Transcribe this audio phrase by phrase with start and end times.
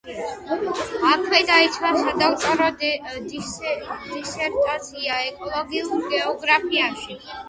[1.07, 2.69] აქვე დაიცვა სადოქტორო
[3.33, 7.19] დისერტაცია ეკოლოგიურ გეოგრაფიაში.